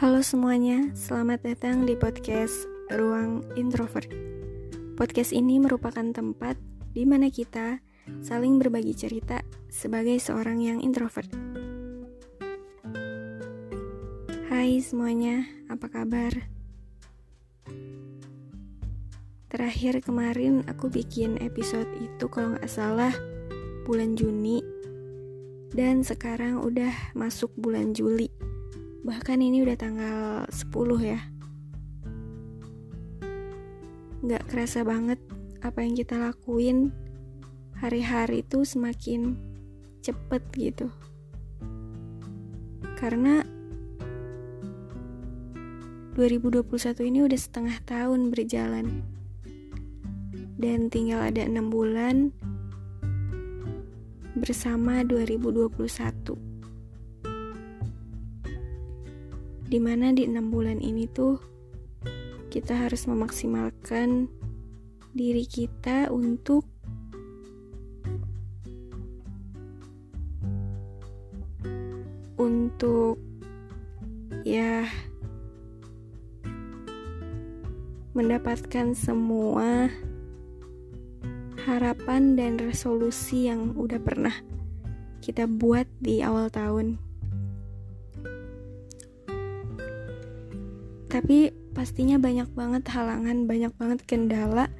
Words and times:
Halo 0.00 0.24
semuanya, 0.24 0.88
selamat 0.96 1.44
datang 1.44 1.84
di 1.84 1.92
podcast 1.92 2.64
Ruang 2.88 3.44
Introvert. 3.52 4.08
Podcast 4.96 5.28
ini 5.28 5.60
merupakan 5.60 6.00
tempat 6.00 6.56
di 6.96 7.04
mana 7.04 7.28
kita 7.28 7.84
saling 8.24 8.56
berbagi 8.56 8.96
cerita 8.96 9.44
sebagai 9.68 10.16
seorang 10.16 10.64
yang 10.64 10.78
introvert. 10.80 11.28
Hai 14.48 14.80
semuanya, 14.80 15.44
apa 15.68 15.92
kabar? 15.92 16.32
Terakhir 19.52 20.00
kemarin 20.00 20.64
aku 20.64 20.88
bikin 20.88 21.36
episode 21.44 21.92
itu 22.00 22.24
kalau 22.32 22.56
nggak 22.56 22.72
salah 22.72 23.12
bulan 23.84 24.16
Juni 24.16 24.64
dan 25.76 26.00
sekarang 26.00 26.64
udah 26.64 27.12
masuk 27.12 27.52
bulan 27.60 27.92
Juli 27.92 28.49
bahkan 29.00 29.40
ini 29.40 29.64
udah 29.64 29.76
tanggal 29.80 30.44
10 30.52 30.68
ya. 31.00 31.20
Nggak 34.20 34.44
kerasa 34.52 34.84
banget 34.84 35.20
apa 35.64 35.80
yang 35.80 35.96
kita 35.96 36.20
lakuin. 36.20 36.92
Hari-hari 37.80 38.44
itu 38.44 38.60
semakin 38.60 39.40
cepet 40.04 40.42
gitu. 40.52 40.92
Karena 43.00 43.40
2021 46.12 47.08
ini 47.08 47.24
udah 47.24 47.40
setengah 47.40 47.76
tahun 47.88 48.28
berjalan. 48.28 49.00
Dan 50.60 50.92
tinggal 50.92 51.24
ada 51.32 51.40
enam 51.40 51.72
bulan 51.72 52.36
bersama 54.36 55.00
2021 55.08 56.49
di 59.70 59.78
mana 59.78 60.10
di 60.10 60.26
enam 60.26 60.50
bulan 60.50 60.82
ini 60.82 61.06
tuh 61.06 61.38
kita 62.50 62.74
harus 62.74 63.06
memaksimalkan 63.06 64.26
diri 65.14 65.46
kita 65.46 66.10
untuk 66.10 66.66
untuk 72.34 73.22
ya 74.42 74.90
mendapatkan 78.18 78.90
semua 78.98 79.86
harapan 81.62 82.34
dan 82.34 82.58
resolusi 82.58 83.46
yang 83.46 83.78
udah 83.78 84.02
pernah 84.02 84.34
kita 85.22 85.46
buat 85.46 85.86
di 86.02 86.26
awal 86.26 86.50
tahun. 86.50 87.09
Tapi 91.20 91.52
pastinya 91.76 92.16
banyak 92.16 92.48
banget 92.56 92.88
halangan 92.96 93.44
banyak 93.44 93.68
banget 93.76 94.00
kendala. 94.08 94.72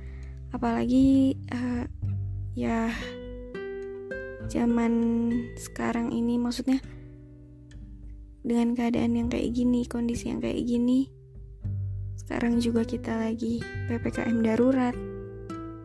Apalagi 0.56 1.36
uh, 1.52 1.84
ya 2.56 2.88
zaman 4.48 4.92
sekarang 5.60 6.16
ini 6.16 6.40
maksudnya 6.40 6.80
dengan 8.40 8.72
keadaan 8.72 9.20
yang 9.20 9.28
kayak 9.28 9.52
gini 9.52 9.84
kondisi 9.84 10.32
yang 10.32 10.40
kayak 10.40 10.64
gini 10.64 11.12
sekarang 12.16 12.56
juga 12.56 12.88
kita 12.88 13.20
lagi 13.20 13.60
ppkm 13.92 14.40
darurat. 14.40 14.96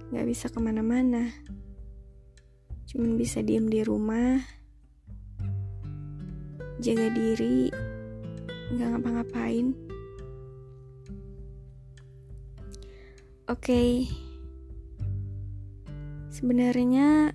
Nggak 0.07 0.23
bisa 0.23 0.47
ke 0.47 0.63
mana-mana. 0.63 1.35
Cuman 2.88 3.19
bisa 3.19 3.44
diem 3.44 3.67
di 3.67 3.83
rumah 3.83 4.39
jaga 6.79 7.11
diri 7.11 7.67
nggak 8.71 8.88
ngapa-ngapain 8.88 9.84
Oke, 13.45 13.61
okay. 13.61 13.89
sebenarnya 16.33 17.29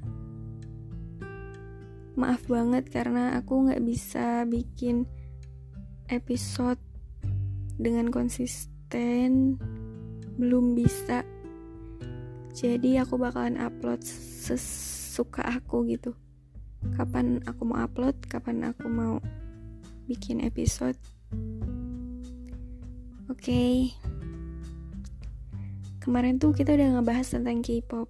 maaf 2.19 2.43
banget 2.51 2.91
karena 2.91 3.39
aku 3.39 3.71
nggak 3.71 3.79
bisa 3.87 4.43
bikin 4.43 5.07
episode 6.11 6.83
dengan 7.79 8.11
konsisten, 8.11 9.55
belum 10.35 10.75
bisa. 10.75 11.23
Jadi 12.59 12.99
aku 12.99 13.15
bakalan 13.15 13.63
upload 13.63 14.03
sesuka 14.03 15.47
aku 15.47 15.87
gitu. 15.87 16.19
Kapan 16.99 17.39
aku 17.47 17.63
mau 17.63 17.87
upload, 17.87 18.19
kapan 18.27 18.67
aku 18.67 18.91
mau 18.91 19.23
bikin 20.11 20.43
episode. 20.43 20.99
Oke. 23.31 23.47
Okay 23.95 24.10
kemarin 26.01 26.41
tuh 26.41 26.57
kita 26.57 26.73
udah 26.75 26.99
ngebahas 26.99 27.37
tentang 27.37 27.61
K-pop. 27.61 28.09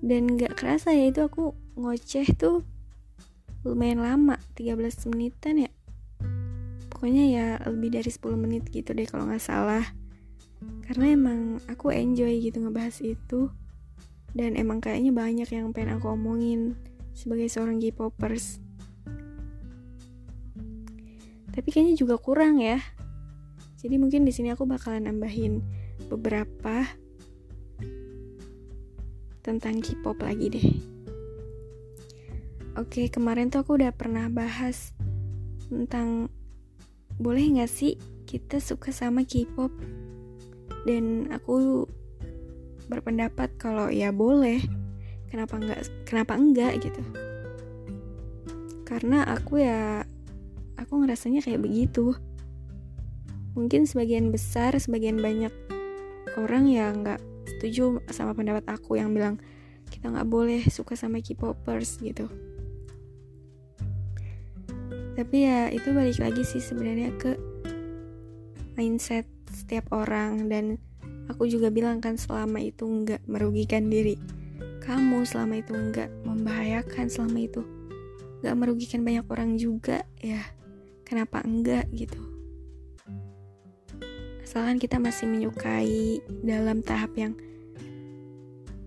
Dan 0.00 0.40
gak 0.40 0.56
kerasa 0.56 0.96
ya 0.96 1.12
itu 1.12 1.20
aku 1.20 1.52
ngoceh 1.76 2.24
tuh 2.36 2.64
lumayan 3.68 4.00
lama 4.00 4.40
13 4.56 5.12
menitan 5.12 5.68
ya. 5.68 5.70
Pokoknya 6.88 7.24
ya 7.28 7.46
lebih 7.68 7.92
dari 7.92 8.08
10 8.08 8.40
menit 8.40 8.64
gitu 8.72 8.96
deh 8.96 9.04
kalau 9.04 9.28
nggak 9.28 9.44
salah. 9.44 9.84
Karena 10.88 11.12
emang 11.12 11.60
aku 11.68 11.92
enjoy 11.92 12.40
gitu 12.40 12.64
ngebahas 12.64 12.96
itu. 13.04 13.52
Dan 14.32 14.56
emang 14.56 14.80
kayaknya 14.80 15.12
banyak 15.12 15.48
yang 15.52 15.76
pengen 15.76 16.00
aku 16.00 16.16
omongin 16.16 16.80
sebagai 17.12 17.52
seorang 17.52 17.76
K-popers. 17.76 18.64
Tapi 21.52 21.68
kayaknya 21.68 21.96
juga 21.96 22.16
kurang 22.16 22.60
ya. 22.60 22.80
Jadi 23.80 24.00
mungkin 24.00 24.24
di 24.24 24.32
sini 24.32 24.52
aku 24.52 24.64
bakalan 24.64 25.08
nambahin 25.08 25.60
beberapa 26.06 26.86
tentang 29.46 29.78
K-pop 29.78 30.18
lagi 30.22 30.46
deh. 30.50 30.68
Oke 32.76 33.08
kemarin 33.08 33.48
tuh 33.48 33.62
aku 33.62 33.78
udah 33.78 33.94
pernah 33.94 34.26
bahas 34.28 34.92
tentang 35.70 36.28
boleh 37.16 37.56
nggak 37.56 37.70
sih 37.70 37.96
kita 38.26 38.58
suka 38.58 38.90
sama 38.90 39.22
K-pop? 39.22 39.70
Dan 40.86 41.30
aku 41.30 41.86
berpendapat 42.86 43.54
kalau 43.58 43.90
ya 43.90 44.14
boleh 44.14 44.62
kenapa 45.30 45.58
enggak 45.58 45.80
kenapa 46.06 46.32
enggak 46.38 46.72
gitu. 46.82 47.02
Karena 48.86 49.26
aku 49.26 49.62
ya 49.62 50.06
aku 50.78 51.02
ngerasanya 51.02 51.42
kayak 51.42 51.62
begitu. 51.62 52.14
Mungkin 53.56 53.88
sebagian 53.88 54.30
besar 54.30 54.76
sebagian 54.76 55.18
banyak 55.18 55.65
orang 56.34 56.66
ya 56.66 56.90
nggak 56.90 57.20
setuju 57.46 58.02
sama 58.10 58.34
pendapat 58.34 58.66
aku 58.66 58.98
yang 58.98 59.14
bilang 59.14 59.38
kita 59.86 60.10
nggak 60.10 60.26
boleh 60.26 60.60
suka 60.66 60.98
sama 60.98 61.22
K-popers 61.22 62.02
gitu. 62.02 62.26
Tapi 65.16 65.36
ya 65.48 65.72
itu 65.72 65.94
balik 65.96 66.20
lagi 66.20 66.42
sih 66.44 66.60
sebenarnya 66.60 67.14
ke 67.16 67.38
mindset 68.76 69.24
setiap 69.48 69.88
orang 69.94 70.52
dan 70.52 70.76
aku 71.32 71.48
juga 71.48 71.72
bilang 71.72 72.04
kan 72.04 72.20
selama 72.20 72.60
itu 72.60 72.84
nggak 72.84 73.24
merugikan 73.24 73.88
diri 73.88 74.20
kamu 74.84 75.24
selama 75.24 75.64
itu 75.64 75.72
nggak 75.72 76.12
membahayakan 76.28 77.08
selama 77.08 77.48
itu 77.48 77.64
nggak 78.44 78.54
merugikan 78.54 79.00
banyak 79.02 79.24
orang 79.30 79.56
juga 79.56 80.04
ya. 80.20 80.42
Kenapa 81.06 81.38
enggak 81.46 81.86
gitu 81.94 82.35
asalkan 84.56 84.80
kita 84.80 84.96
masih 84.96 85.28
menyukai 85.28 86.24
dalam 86.40 86.80
tahap 86.80 87.12
yang 87.12 87.36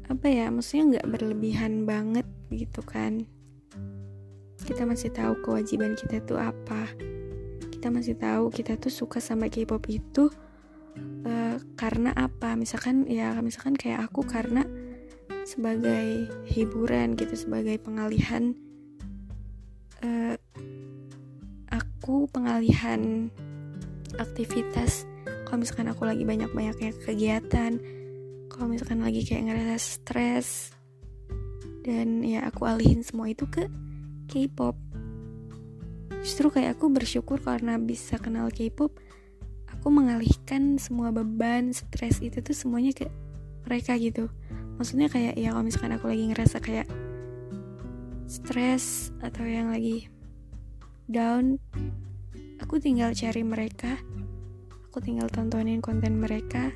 apa 0.10 0.26
ya 0.26 0.50
maksudnya 0.50 0.98
nggak 0.98 1.10
berlebihan 1.14 1.86
banget 1.86 2.26
gitu 2.50 2.82
kan. 2.82 3.30
Kita 4.66 4.90
masih 4.90 5.14
tahu 5.14 5.38
kewajiban 5.46 5.94
kita 5.94 6.26
tuh 6.26 6.42
apa. 6.42 6.90
Kita 7.70 7.94
masih 7.94 8.18
tahu 8.18 8.50
kita 8.50 8.82
tuh 8.82 8.90
suka 8.90 9.22
sama 9.22 9.46
K-pop 9.46 9.86
itu 9.94 10.34
uh, 11.30 11.62
karena 11.78 12.18
apa? 12.18 12.58
Misalkan 12.58 13.06
ya 13.06 13.38
misalkan 13.38 13.78
kayak 13.78 14.10
aku 14.10 14.26
karena 14.26 14.66
sebagai 15.46 16.34
hiburan 16.50 17.14
gitu 17.14 17.46
sebagai 17.46 17.78
pengalihan 17.78 18.58
uh, 20.02 20.34
aku 21.70 22.26
pengalihan 22.34 23.30
aktivitas 24.18 25.06
kalau 25.50 25.66
misalkan 25.66 25.90
aku 25.90 26.06
lagi 26.06 26.22
banyak-banyaknya 26.30 26.94
kegiatan 27.02 27.82
kalau 28.54 28.70
misalkan 28.70 29.02
lagi 29.02 29.26
kayak 29.26 29.50
ngerasa 29.50 29.82
stres 29.82 30.78
dan 31.82 32.22
ya 32.22 32.46
aku 32.46 32.70
alihin 32.70 33.02
semua 33.02 33.34
itu 33.34 33.50
ke 33.50 33.66
K-pop. 34.30 34.78
Justru 36.22 36.54
kayak 36.54 36.78
aku 36.78 36.94
bersyukur 36.94 37.42
karena 37.42 37.82
bisa 37.82 38.22
kenal 38.22 38.54
K-pop 38.54 38.94
aku 39.74 39.88
mengalihkan 39.90 40.78
semua 40.78 41.10
beban 41.10 41.74
stres 41.74 42.22
itu 42.22 42.46
tuh 42.46 42.54
semuanya 42.54 42.94
ke 42.94 43.10
mereka 43.66 43.98
gitu. 43.98 44.30
Maksudnya 44.78 45.10
kayak 45.10 45.34
ya 45.34 45.50
kalau 45.50 45.66
misalkan 45.66 45.98
aku 45.98 46.14
lagi 46.14 46.30
ngerasa 46.30 46.62
kayak 46.62 46.86
stres 48.30 49.10
atau 49.26 49.42
yang 49.50 49.74
lagi 49.74 50.06
down 51.10 51.58
aku 52.62 52.78
tinggal 52.78 53.10
cari 53.18 53.42
mereka 53.42 53.98
aku 54.90 55.06
tinggal 55.06 55.30
tontonin 55.30 55.86
konten 55.86 56.18
mereka. 56.18 56.74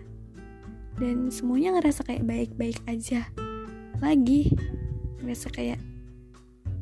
Dan 1.02 1.34
semuanya 1.34 1.82
ngerasa 1.82 2.06
kayak 2.06 2.30
baik-baik 2.30 2.78
aja. 2.86 3.26
Lagi 3.98 4.54
ngerasa 5.18 5.50
kayak 5.50 5.82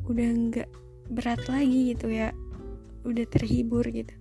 udah 0.04 0.28
nggak 0.28 0.68
berat 1.08 1.40
lagi 1.48 1.96
gitu 1.96 2.12
ya. 2.12 2.36
Udah 3.08 3.24
terhibur 3.32 3.88
gitu. 3.88 4.12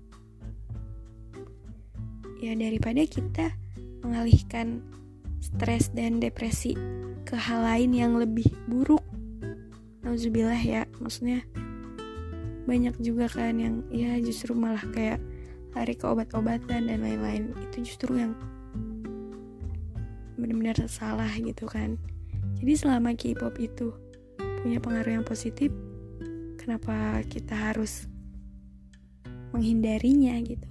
Ya 2.39 2.55
daripada 2.55 3.03
kita 3.03 3.59
mengalihkan 4.07 4.79
stres 5.43 5.91
dan 5.91 6.23
depresi 6.23 6.79
ke 7.27 7.35
hal 7.35 7.67
lain 7.67 7.91
yang 7.91 8.15
lebih 8.15 8.47
buruk. 8.71 9.03
Nauzubillah 10.07 10.63
ya. 10.63 10.87
Maksudnya 11.03 11.43
banyak 12.63 12.95
juga 13.03 13.27
kan 13.27 13.59
yang 13.59 13.83
ya 13.91 14.15
justru 14.23 14.55
malah 14.55 14.87
kayak 14.95 15.19
lari 15.75 15.95
ke 15.95 16.05
obat-obatan 16.07 16.87
dan 16.91 16.99
lain-lain 16.99 17.55
itu 17.71 17.87
justru 17.87 18.19
yang 18.19 18.35
benar-benar 20.35 20.77
salah 20.89 21.31
gitu 21.37 21.69
kan 21.69 21.95
jadi 22.61 22.77
selama 22.77 23.17
K-pop 23.17 23.57
itu 23.57 23.89
punya 24.61 24.77
pengaruh 24.77 25.17
yang 25.17 25.25
positif, 25.25 25.73
kenapa 26.61 27.25
kita 27.25 27.57
harus 27.57 28.05
menghindarinya 29.49 30.37
gitu? 30.45 30.69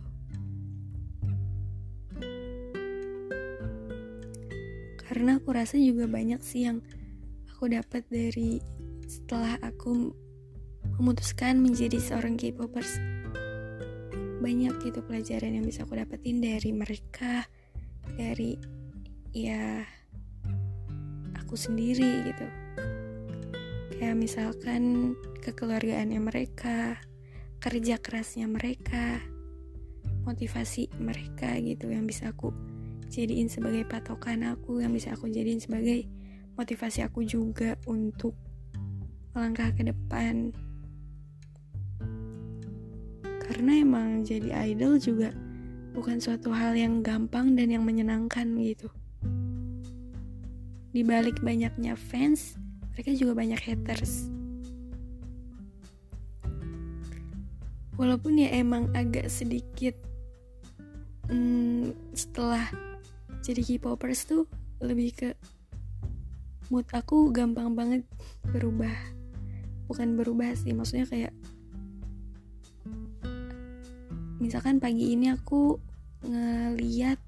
Karena 5.02 5.42
aku 5.42 5.50
rasa 5.50 5.74
juga 5.82 6.06
banyak 6.06 6.38
sih 6.38 6.70
yang 6.70 6.78
aku 7.50 7.66
dapat 7.66 8.06
dari 8.06 8.62
setelah 9.10 9.58
aku 9.58 10.14
memutuskan 11.02 11.58
menjadi 11.58 11.98
seorang 11.98 12.38
K-popers. 12.38 13.19
Banyak 14.40 14.80
gitu 14.80 15.04
pelajaran 15.04 15.60
yang 15.60 15.64
bisa 15.68 15.84
aku 15.84 16.00
dapetin 16.00 16.40
dari 16.40 16.72
mereka, 16.72 17.44
dari 18.16 18.56
ya 19.36 19.84
aku 21.36 21.54
sendiri 21.54 22.24
gitu. 22.26 22.46
Kayak 24.00 24.16
misalkan 24.16 25.12
kekeluargaannya 25.44 26.20
mereka 26.24 26.96
kerja 27.60 28.00
kerasnya 28.00 28.48
mereka 28.48 29.20
motivasi 30.24 30.88
mereka 30.96 31.60
gitu 31.60 31.92
yang 31.92 32.08
bisa 32.08 32.32
aku 32.32 32.52
jadiin 33.10 33.52
sebagai 33.52 33.84
patokan 33.84 34.46
aku 34.46 34.80
yang 34.80 34.94
bisa 34.94 35.12
aku 35.12 35.28
jadiin 35.28 35.60
sebagai 35.60 36.08
motivasi 36.54 37.04
aku 37.04 37.26
juga 37.26 37.76
untuk 37.84 38.32
melangkah 39.34 39.74
ke 39.74 39.82
depan 39.82 40.54
karena 43.50 43.82
emang 43.82 44.22
jadi 44.22 44.70
idol 44.70 44.94
juga 45.02 45.34
bukan 45.90 46.22
suatu 46.22 46.54
hal 46.54 46.78
yang 46.78 47.02
gampang 47.02 47.58
dan 47.58 47.74
yang 47.74 47.82
menyenangkan 47.82 48.46
gitu. 48.62 48.86
Di 50.94 51.02
balik 51.02 51.42
banyaknya 51.42 51.98
fans 51.98 52.54
mereka 52.94 53.10
juga 53.10 53.34
banyak 53.34 53.58
haters. 53.58 54.30
Walaupun 57.98 58.38
ya 58.38 58.54
emang 58.54 58.86
agak 58.94 59.26
sedikit 59.26 59.98
hmm, 61.26 61.90
setelah 62.14 62.70
jadi 63.42 63.66
K-popers 63.66 64.30
tuh 64.30 64.46
lebih 64.78 65.10
ke 65.10 65.28
mood 66.70 66.86
aku 66.94 67.34
gampang 67.34 67.74
banget 67.74 68.06
berubah. 68.46 68.94
Bukan 69.90 70.14
berubah 70.14 70.54
sih 70.54 70.70
maksudnya 70.70 71.10
kayak 71.10 71.34
misalkan 74.40 74.80
pagi 74.80 75.12
ini 75.12 75.30
aku 75.30 75.76
ngeliat 76.24 77.20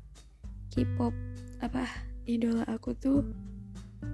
K-pop 0.73 1.13
apa 1.61 1.85
idola 2.25 2.65
aku 2.65 2.97
tuh 2.97 3.21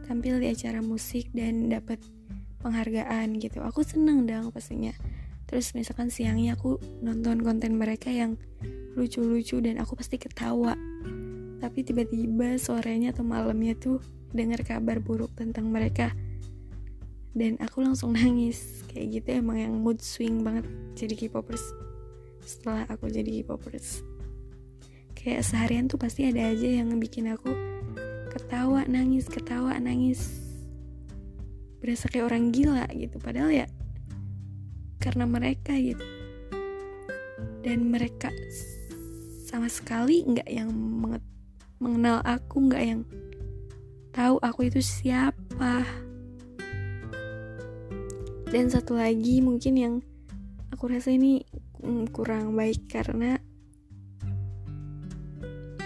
tampil 0.05 0.43
di 0.43 0.51
acara 0.51 0.83
musik 0.83 1.31
dan 1.31 1.71
dapat 1.71 2.03
penghargaan 2.59 3.39
gitu. 3.39 3.63
Aku 3.63 3.87
seneng 3.87 4.27
dong 4.27 4.51
pastinya. 4.51 4.91
Terus 5.49 5.73
misalkan 5.73 6.13
siangnya 6.13 6.59
aku 6.59 6.77
nonton 7.01 7.41
konten 7.41 7.79
mereka 7.79 8.13
yang 8.13 8.37
lucu-lucu 8.99 9.63
dan 9.63 9.79
aku 9.79 9.95
pasti 9.97 10.19
ketawa. 10.19 10.75
Tapi 11.63 11.79
tiba-tiba 11.87 12.59
sorenya 12.59 13.15
atau 13.15 13.25
malamnya 13.25 13.79
tuh 13.79 14.03
dengar 14.35 14.61
kabar 14.67 14.99
buruk 14.99 15.33
tentang 15.39 15.71
mereka. 15.71 16.13
Dan 17.33 17.57
aku 17.63 17.81
langsung 17.81 18.13
nangis. 18.19 18.83
Kayak 18.91 19.23
gitu 19.23 19.29
emang 19.39 19.57
yang 19.63 19.75
mood 19.79 20.03
swing 20.03 20.43
banget 20.43 20.67
jadi 20.99 21.15
K-popers 21.15 21.88
setelah 22.49 22.89
aku 22.89 23.13
jadi 23.13 23.45
K-popers 23.45 24.01
kayak 25.13 25.45
seharian 25.45 25.85
tuh 25.93 26.01
pasti 26.01 26.25
ada 26.25 26.41
aja 26.49 26.81
yang 26.81 26.97
bikin 26.97 27.29
aku 27.29 27.53
ketawa 28.39 28.87
nangis 28.87 29.27
ketawa 29.27 29.75
nangis. 29.83 30.31
Berasa 31.83 32.07
kayak 32.07 32.31
orang 32.31 32.55
gila 32.55 32.87
gitu. 32.95 33.19
Padahal 33.19 33.51
ya 33.51 33.67
karena 35.03 35.27
mereka 35.27 35.75
gitu. 35.75 36.05
Dan 37.67 37.91
mereka 37.91 38.31
sama 39.49 39.67
sekali 39.67 40.23
nggak 40.23 40.49
yang 40.49 40.71
mengenal 41.83 42.23
aku 42.23 42.71
nggak 42.71 42.85
yang 42.85 43.01
tahu 44.15 44.39
aku 44.39 44.71
itu 44.71 44.79
siapa. 44.79 45.83
Dan 48.49 48.73
satu 48.73 48.97
lagi 48.97 49.45
mungkin 49.45 49.75
yang 49.77 49.95
aku 50.73 50.89
rasa 50.89 51.13
ini 51.13 51.45
mm, 51.83 52.11
kurang 52.15 52.55
baik 52.55 52.87
karena 52.91 53.39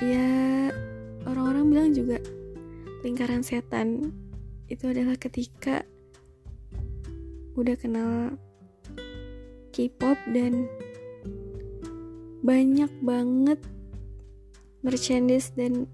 ya 0.02 0.28
orang-orang 1.28 1.64
bilang 1.70 1.90
juga 1.94 2.18
lingkaran 3.06 3.46
setan 3.46 4.10
itu 4.66 4.90
adalah 4.90 5.14
ketika 5.20 5.86
udah 7.54 7.76
kenal 7.76 8.34
K-pop 9.72 10.16
dan 10.32 10.68
banyak 12.42 12.90
banget 13.00 13.60
merchandise 14.82 15.54
dan 15.54 15.86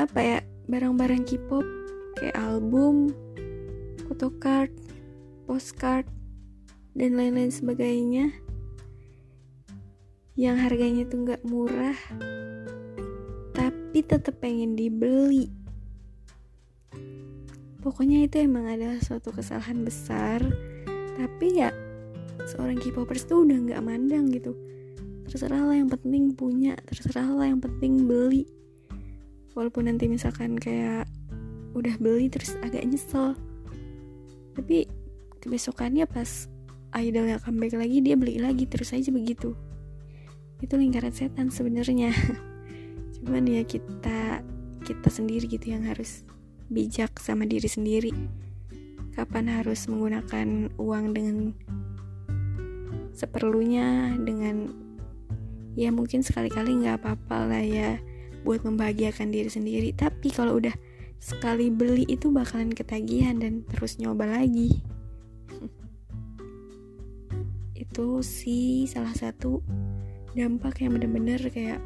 apa 0.00 0.18
ya 0.20 0.38
barang-barang 0.66 1.28
K-pop 1.28 1.64
kayak 2.16 2.36
album, 2.40 3.12
photocard, 4.08 4.72
postcard 5.44 6.08
dan 6.96 7.12
lain-lain 7.12 7.52
sebagainya 7.52 8.32
yang 10.32 10.56
harganya 10.56 11.04
tuh 11.04 11.28
nggak 11.28 11.44
murah 11.44 11.96
tapi 13.52 14.00
tetap 14.00 14.36
pengen 14.40 14.76
dibeli. 14.76 15.48
Pokoknya 17.80 18.24
itu 18.24 18.44
emang 18.44 18.68
adalah 18.68 19.00
suatu 19.00 19.32
kesalahan 19.32 19.84
besar 19.84 20.40
tapi 21.16 21.60
ya 21.60 21.72
seorang 22.48 22.80
K-popers 22.80 23.28
tuh 23.28 23.44
udah 23.44 23.56
nggak 23.56 23.84
mandang 23.84 24.32
gitu. 24.32 24.56
Terserah 25.28 25.68
lah 25.68 25.76
yang 25.76 25.92
penting 25.92 26.32
punya 26.32 26.76
terserah 26.84 27.28
lah 27.28 27.48
yang 27.48 27.60
penting 27.60 28.08
beli. 28.08 28.48
Walaupun 29.52 29.88
nanti 29.88 30.08
misalkan 30.08 30.56
kayak 30.56 31.08
udah 31.76 31.96
beli 32.00 32.28
terus 32.32 32.56
agak 32.60 32.84
nyesel. 32.84 33.36
Tapi 34.56 34.88
kebesokannya 35.40 36.04
pas 36.08 36.48
idolnya 36.96 37.36
comeback 37.40 37.76
lagi 37.76 38.00
dia 38.00 38.16
beli 38.16 38.40
lagi 38.40 38.64
terus 38.64 38.92
aja 38.96 39.12
begitu. 39.12 39.52
Itu 40.60 40.80
lingkaran 40.80 41.12
setan 41.12 41.52
sebenarnya. 41.52 42.12
Cuman 43.20 43.44
ya 43.44 43.62
kita 43.64 44.40
kita 44.86 45.08
sendiri 45.10 45.44
gitu 45.50 45.76
yang 45.76 45.84
harus 45.84 46.24
bijak 46.72 47.20
sama 47.20 47.44
diri 47.44 47.68
sendiri. 47.68 48.12
Kapan 49.12 49.48
harus 49.48 49.88
menggunakan 49.88 50.72
uang 50.76 51.04
dengan 51.16 51.36
seperlunya 53.16 54.12
dengan 54.20 54.68
ya 55.72 55.88
mungkin 55.88 56.20
sekali-kali 56.20 56.84
nggak 56.84 57.00
apa-apa 57.00 57.48
lah 57.48 57.64
ya 57.64 57.96
buat 58.44 58.64
membahagiakan 58.64 59.32
diri 59.32 59.50
sendiri. 59.52 59.92
Tapi 59.92 60.32
kalau 60.32 60.56
udah 60.60 60.72
sekali 61.20 61.72
beli 61.72 62.04
itu 62.08 62.28
bakalan 62.28 62.72
ketagihan 62.72 63.40
dan 63.40 63.64
terus 63.68 63.96
nyoba 63.96 64.28
lagi 64.28 64.84
itu 67.96 68.20
sih 68.20 68.84
salah 68.84 69.16
satu 69.16 69.64
dampak 70.36 70.84
yang 70.84 71.00
bener-bener 71.00 71.40
kayak 71.48 71.80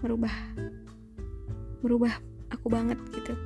merubah 0.00 0.32
merubah 1.84 2.16
aku 2.48 2.72
banget 2.72 2.96
gitu. 3.12 3.36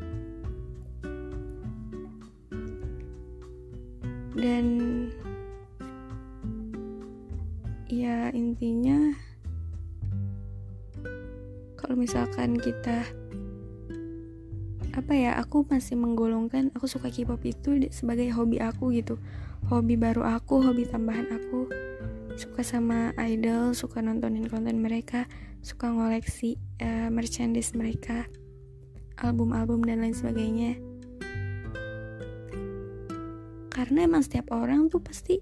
Dan 4.38 4.66
ya 7.90 8.30
intinya 8.30 9.11
kalau 11.75 11.99
misalkan 11.99 12.62
kita 12.62 13.02
apa 14.95 15.12
ya 15.19 15.35
aku 15.35 15.66
masih 15.66 15.99
menggolongkan 15.99 16.71
aku 16.78 16.87
suka 16.87 17.11
K-pop 17.11 17.42
itu 17.42 17.90
sebagai 17.90 18.30
hobi 18.38 18.62
aku 18.62 18.95
gitu 18.95 19.19
hobi 19.71 19.95
baru 19.95 20.27
aku 20.27 20.67
hobi 20.67 20.83
tambahan 20.83 21.31
aku. 21.31 21.71
Suka 22.35 22.67
sama 22.67 23.15
idol 23.23 23.71
suka 23.71 24.03
nontonin 24.03 24.50
konten 24.50 24.83
mereka 24.83 25.31
suka 25.62 25.87
ngoleksi 25.95 26.59
uh, 26.83 27.07
merchandise 27.07 27.71
mereka 27.79 28.27
album-album 29.23 29.87
dan 29.87 30.03
lain 30.03 30.11
sebagainya. 30.11 30.75
Karena 33.71 34.11
emang 34.11 34.27
setiap 34.27 34.50
orang 34.50 34.91
tuh 34.91 34.99
pasti 34.99 35.39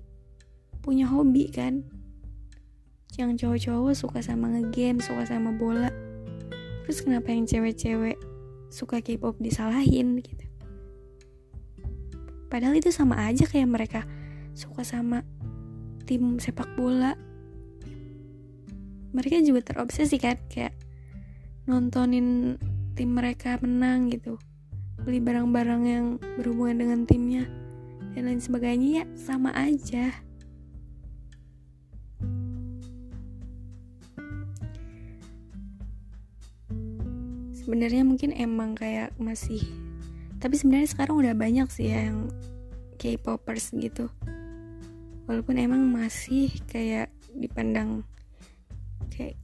punya 0.84 1.08
hobi 1.08 1.48
kan. 1.48 1.80
Yang 3.16 3.48
cowok-cowok 3.48 3.94
suka 3.96 4.18
sama 4.20 4.52
ngegame 4.52 5.00
suka 5.00 5.24
sama 5.24 5.56
bola. 5.56 5.88
Terus 6.84 7.00
kenapa 7.00 7.32
yang 7.32 7.48
cewek-cewek 7.48 8.20
suka 8.68 9.00
K-pop 9.00 9.40
disalahin 9.40 10.20
gitu? 10.20 10.44
Padahal 12.52 12.76
itu 12.76 12.92
sama 12.92 13.28
aja 13.28 13.44
kayak 13.44 13.68
mereka 13.68 14.00
suka 14.58 14.82
sama 14.82 15.22
tim 16.02 16.42
sepak 16.42 16.66
bola. 16.74 17.14
Mereka 19.14 19.46
juga 19.46 19.62
terobsesi 19.62 20.18
kan 20.18 20.34
kayak 20.50 20.74
nontonin 21.70 22.58
tim 22.98 23.14
mereka 23.14 23.62
menang 23.62 24.10
gitu. 24.10 24.34
Beli 25.06 25.22
barang-barang 25.22 25.82
yang 25.86 26.06
berhubungan 26.34 26.82
dengan 26.82 27.00
timnya 27.06 27.46
dan 28.18 28.26
lain 28.26 28.42
sebagainya 28.42 28.90
ya 29.00 29.04
sama 29.14 29.54
aja. 29.54 30.10
Sebenarnya 37.54 38.02
mungkin 38.02 38.34
emang 38.34 38.74
kayak 38.74 39.14
masih 39.22 39.62
tapi 40.38 40.54
sebenarnya 40.54 40.88
sekarang 40.90 41.18
udah 41.18 41.34
banyak 41.34 41.68
sih 41.70 41.90
ya 41.90 42.10
yang 42.10 42.30
K-popers 42.98 43.74
gitu 43.74 44.10
walaupun 45.28 45.60
emang 45.60 45.84
masih 45.92 46.48
kayak 46.72 47.12
dipandang 47.36 48.02
kayak 49.12 49.36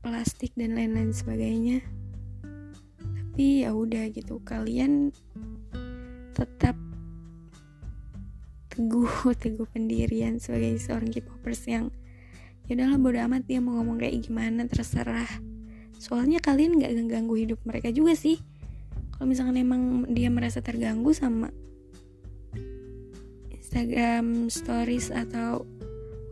plastik 0.00 0.56
dan 0.56 0.72
lain-lain 0.72 1.12
sebagainya. 1.12 1.84
Tapi 2.96 3.62
ya 3.68 3.76
udah 3.76 4.08
gitu 4.08 4.40
kalian 4.40 5.12
tetap 6.32 6.74
teguh 8.72 9.12
teguh 9.44 9.68
pendirian 9.68 10.40
sebagai 10.40 10.80
seorang 10.80 11.12
K-popers 11.12 11.62
yang 11.68 11.92
ya 12.64 12.80
udahlah 12.80 12.96
bodo 12.96 13.18
amat 13.20 13.44
dia 13.44 13.60
mau 13.60 13.76
ngomong 13.76 14.00
kayak 14.00 14.24
gimana 14.24 14.64
terserah. 14.64 15.28
Soalnya 16.00 16.40
kalian 16.40 16.80
nggak 16.80 16.96
ganggu 17.12 17.36
hidup 17.36 17.60
mereka 17.68 17.92
juga 17.92 18.16
sih. 18.16 18.40
Kalau 19.12 19.28
misalkan 19.28 19.60
emang 19.60 20.08
dia 20.08 20.32
merasa 20.32 20.64
terganggu 20.64 21.12
sama 21.12 21.52
Instagram 23.70 24.50
stories 24.50 25.14
atau 25.14 25.62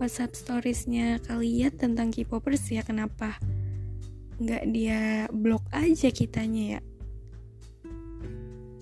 WhatsApp 0.03 0.35
storiesnya 0.35 1.23
kalian 1.23 1.71
tentang 1.71 2.11
K-popers 2.11 2.67
ya 2.67 2.83
kenapa 2.83 3.39
nggak 4.43 4.67
dia 4.75 5.31
blok 5.31 5.63
aja 5.71 6.11
kitanya 6.11 6.65
ya? 6.75 6.81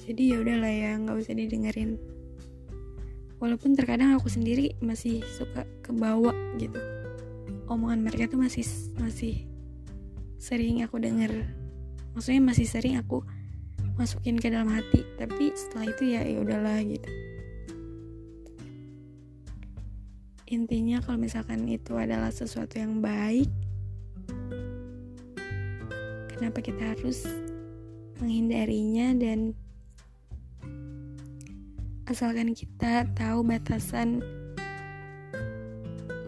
Jadi 0.09 0.33
ya 0.33 0.41
udahlah 0.41 0.73
ya 0.73 0.97
nggak 0.97 1.21
usah 1.21 1.37
didengerin. 1.37 2.01
Walaupun 3.45 3.77
terkadang 3.77 4.17
aku 4.17 4.33
sendiri 4.33 4.73
masih 4.81 5.21
suka 5.37 5.69
kebawa 5.85 6.33
gitu. 6.57 6.81
Omongan 7.69 8.09
mereka 8.09 8.33
tuh 8.33 8.41
masih 8.41 8.65
masih 8.97 9.45
sering 10.41 10.81
aku 10.81 10.97
denger. 10.97 11.45
Maksudnya 12.17 12.41
masih 12.41 12.65
sering 12.65 12.97
aku 12.97 13.21
masukin 14.01 14.41
ke 14.41 14.49
dalam 14.49 14.73
hati 14.73 15.05
tapi 15.21 15.53
setelah 15.53 15.93
itu 15.93 16.17
ya 16.17 16.25
ya 16.25 16.41
udahlah 16.41 16.81
gitu 16.81 17.36
intinya 20.47 21.03
kalau 21.03 21.19
misalkan 21.19 21.67
itu 21.67 21.99
adalah 21.99 22.31
sesuatu 22.31 22.79
yang 22.79 23.03
baik 23.03 23.51
kenapa 26.31 26.63
kita 26.63 26.95
harus 26.95 27.27
menghindarinya 28.23 29.11
dan 29.19 29.59
asalkan 32.07 32.55
kita 32.55 33.11
tahu 33.19 33.43
batasan 33.43 34.23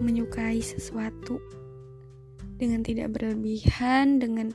menyukai 0.02 0.58
sesuatu 0.58 1.38
dengan 2.58 2.82
tidak 2.82 3.14
berlebihan 3.14 4.18
dengan 4.18 4.50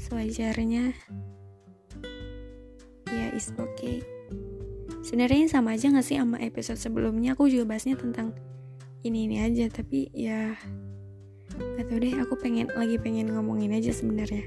sewajarnya 0.00 0.96
ya 3.12 3.26
is 3.36 3.52
okay. 3.60 4.00
Sebenarnya 5.04 5.48
sama 5.48 5.72
aja 5.72 5.88
gak 5.88 6.04
sih 6.04 6.20
sama 6.20 6.36
episode 6.42 6.76
sebelumnya? 6.76 7.32
Aku 7.32 7.48
juga 7.48 7.72
bahasnya 7.72 7.96
tentang 7.96 8.36
ini 9.06 9.30
ini 9.30 9.36
aja 9.42 9.70
tapi 9.70 10.10
ya 10.10 10.58
gak 11.54 11.86
tau 11.86 11.98
deh 11.98 12.14
aku 12.18 12.34
pengen 12.38 12.70
lagi 12.74 12.98
pengen 12.98 13.34
ngomongin 13.34 13.74
aja 13.74 13.94
sebenarnya. 13.94 14.46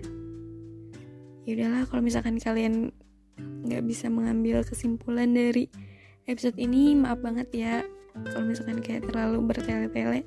Ya 1.48 1.52
udahlah 1.58 1.84
kalau 1.90 2.02
misalkan 2.04 2.38
kalian 2.38 2.94
nggak 3.40 3.84
bisa 3.88 4.12
mengambil 4.12 4.62
kesimpulan 4.62 5.34
dari 5.34 5.72
episode 6.30 6.58
ini 6.62 6.94
maaf 6.94 7.22
banget 7.22 7.50
ya 7.54 7.76
kalau 8.14 8.46
misalkan 8.46 8.84
kayak 8.84 9.08
terlalu 9.08 9.40
bertele-tele. 9.44 10.22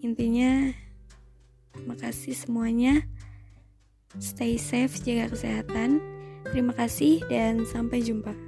Intinya 0.00 0.72
makasih 1.84 2.34
semuanya. 2.34 3.04
Stay 4.18 4.56
safe 4.56 4.98
jaga 5.04 5.30
kesehatan. 5.36 6.00
Terima 6.48 6.72
kasih 6.72 7.20
dan 7.28 7.68
sampai 7.68 8.00
jumpa 8.00 8.47